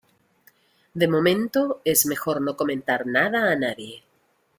[0.95, 4.03] de momento es mejor no comentar nada a nadie